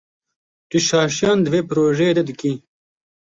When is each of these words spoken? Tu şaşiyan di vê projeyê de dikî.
Tu 0.69 0.77
şaşiyan 0.87 1.39
di 1.43 1.49
vê 1.53 1.61
projeyê 1.69 2.13
de 2.17 2.23
dikî. 2.29 2.51